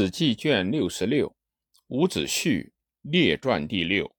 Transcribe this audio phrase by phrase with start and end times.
[0.00, 1.36] 史记》卷六十六，
[1.88, 2.70] 伍子胥
[3.02, 4.14] 列传第六。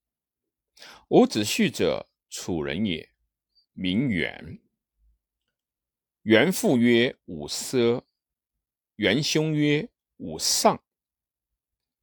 [1.08, 3.10] 伍子胥者，楚人也，
[3.72, 4.60] 名元。
[6.24, 8.04] 元父曰伍奢，
[8.98, 10.84] 元兄曰伍尚，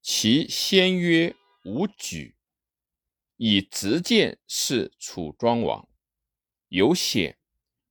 [0.00, 1.36] 其先曰
[1.66, 2.34] 伍举，
[3.36, 5.86] 以直谏是楚庄王，
[6.68, 7.38] 有险，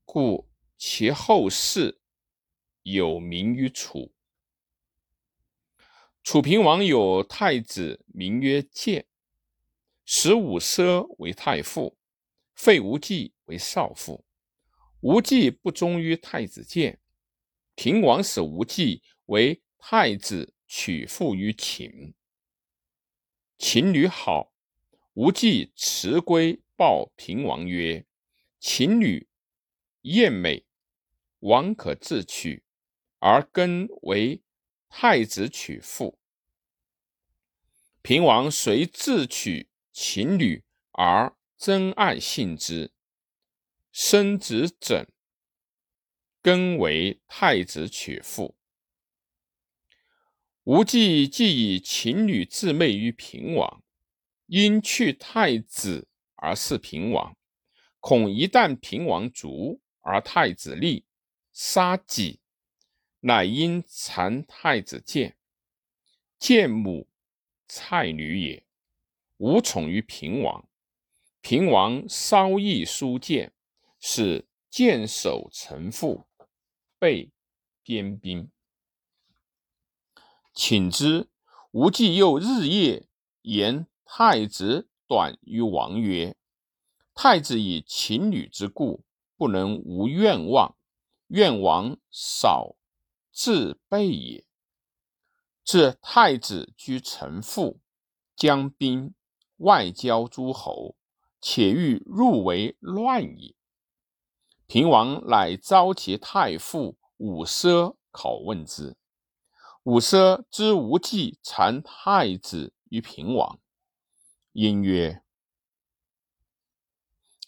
[0.04, 0.50] 故
[0.80, 2.02] 其后世
[2.82, 4.15] 有名于楚。
[6.26, 9.06] 楚平王有太子，名曰建，
[10.06, 12.00] 使伍奢为太傅，
[12.56, 14.26] 废无忌为少傅。
[15.02, 17.00] 无忌不忠于太子建，
[17.76, 22.16] 平王使无忌为太子，娶妇于秦。
[23.60, 24.52] 秦女好，
[25.14, 28.04] 无忌辞归，报平王曰
[28.60, 29.28] ：“秦女
[30.02, 30.66] 艳美，
[31.42, 32.64] 王可自取，
[33.20, 34.42] 而更为。”
[34.98, 36.18] 太子娶妇，
[38.02, 42.94] 平王遂自取秦女，而真爱信之，
[43.92, 45.06] 生子枕，
[46.42, 48.56] 更为太子娶妇。
[50.64, 53.84] 吴忌既以秦女自媚于平王，
[54.46, 57.36] 因去太子而事平王，
[58.00, 61.06] 恐一旦平王卒而太子立，
[61.52, 62.40] 杀己。
[63.28, 65.36] 乃因残太子建，
[66.38, 67.08] 建母
[67.68, 68.64] 蔡女也，
[69.38, 70.70] 无宠于平王。
[71.42, 73.52] 平王稍易书谏，
[74.00, 76.28] 使建守臣父，
[77.00, 77.32] 备
[77.82, 78.52] 边兵。
[80.54, 81.28] 请之，
[81.72, 83.08] 吴忌又日夜
[83.42, 86.36] 言太子短于王曰
[87.16, 89.04] ：“太子以秦女之故，
[89.36, 90.78] 不能无愿望，
[91.30, 92.76] 愿王少。”
[93.36, 94.46] 自备也。
[95.66, 97.82] 自太子居臣父，
[98.34, 99.14] 将兵
[99.58, 100.96] 外交诸侯，
[101.42, 103.54] 且欲入为乱也。
[104.68, 108.96] 平王乃召其太傅伍奢考问之。
[109.84, 113.60] 伍奢知无忌残太子于平王，
[114.54, 115.24] 因曰：“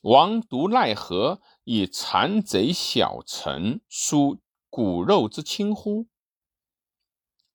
[0.03, 4.41] 王独奈何以残贼小臣书？”
[4.77, 6.05] 骨肉之亲乎？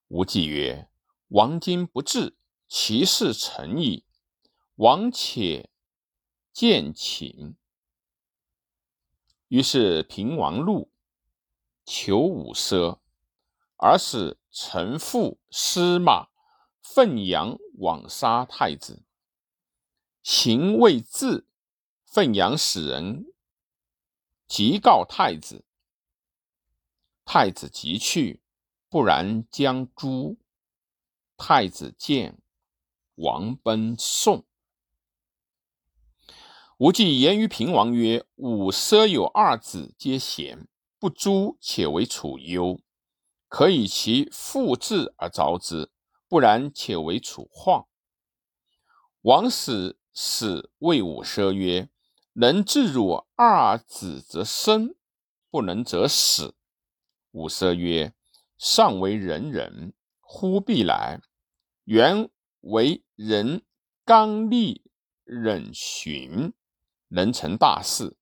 [0.08, 0.90] 吴忌曰
[1.30, 4.04] ：“王今不至，其事成矣。
[4.74, 5.70] 王且
[6.52, 7.54] 见请。”
[9.46, 10.90] 于是平王怒，
[11.84, 12.98] 求五奢，
[13.76, 16.26] 而使臣父司马
[16.80, 19.04] 奋阳往杀太子。
[20.24, 21.46] 行未至，
[22.04, 23.32] 奋阳使人
[24.48, 25.64] 急告太子。
[27.24, 28.42] 太子即去，
[28.88, 30.38] 不然将诛。
[31.36, 32.38] 太子见
[33.16, 34.44] 王奔宋。
[36.78, 40.66] 吴忌言于平王曰：“吾奢有二子，皆贤，
[40.98, 42.80] 不诛且为楚忧。
[43.48, 45.90] 可以其父志而招之，
[46.28, 47.84] 不然且为楚患。”
[49.22, 51.88] 王使使谓伍奢曰
[52.34, 54.96] ：“能治汝二子则生，
[55.50, 56.56] 不能则死。”
[57.32, 58.14] 五奢曰
[58.58, 61.20] ：“上为人人，忽必来。
[61.84, 62.28] 原
[62.60, 63.62] 为人
[64.04, 64.82] 刚立
[65.24, 66.52] 忍循，
[67.08, 68.16] 能成大事。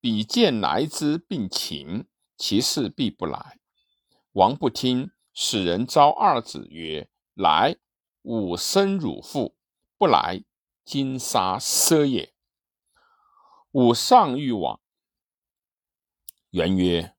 [0.00, 2.06] 比见来之，并秦，
[2.36, 3.58] 其事必不来。
[4.32, 7.76] 王不听，使人召二子曰：‘来，
[8.22, 9.56] 吾生汝父；
[9.98, 10.44] 不来，
[10.84, 12.32] 今杀奢也。’
[13.72, 14.80] 吾上欲往。
[16.50, 17.14] 元曰。”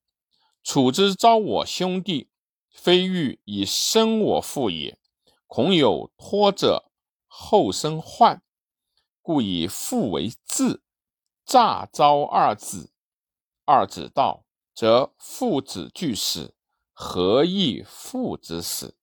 [0.64, 2.30] 楚之招我兄弟，
[2.72, 4.98] 非欲以生我父也，
[5.46, 6.90] 恐有托者
[7.28, 8.42] 后生患，
[9.22, 10.82] 故以父为质，
[11.46, 12.92] 诈招二子。
[13.66, 16.56] 二子道，则父子俱死，
[16.92, 18.96] 何益父之死？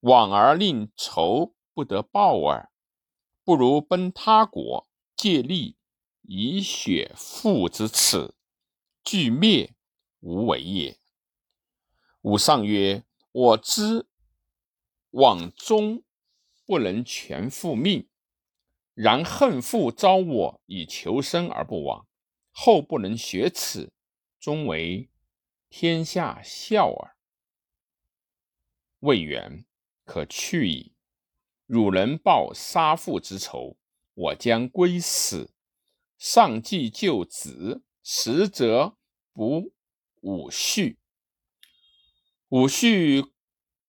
[0.00, 2.70] 往而令仇不得报耳。
[3.44, 5.76] 不如奔他国，借力
[6.22, 8.34] 以雪父之耻，
[9.04, 9.75] 俱灭。
[10.20, 10.98] 无为也。
[12.22, 14.06] 吾上曰：“我知
[15.10, 16.02] 往终
[16.64, 18.08] 不能全复命，
[18.94, 22.08] 然恨父招我以求生而不往，
[22.50, 23.92] 后不能学此，
[24.40, 25.08] 终为
[25.68, 27.16] 天下笑耳。
[29.00, 29.64] 魏元
[30.04, 30.92] 可去矣。
[31.66, 33.76] 汝能报杀父之仇，
[34.14, 35.52] 我将归死。
[36.16, 38.96] 上计救子，实则
[39.32, 39.72] 不。”
[40.26, 40.96] 武胥，
[42.48, 43.30] 武胥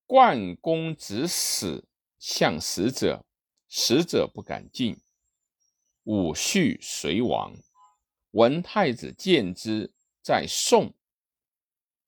[0.05, 1.89] 冠公子死，
[2.19, 3.25] 向使者，
[3.67, 5.01] 使者不敢进。
[6.03, 7.55] 武婿随亡。
[8.31, 9.91] 文太子见之，
[10.21, 10.93] 在宋，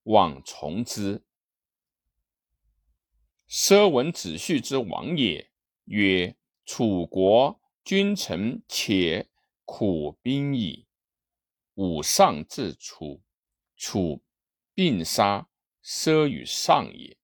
[0.03, 1.23] 往从之。
[3.49, 5.49] 奢闻子婿之亡也，
[5.85, 6.37] 曰
[6.67, 9.27] ：“楚国君臣且
[9.65, 10.85] 苦兵矣。”
[11.73, 13.23] 武上至楚，
[13.79, 14.21] 楚
[14.75, 15.47] 并杀
[15.81, 17.18] 奢于上也。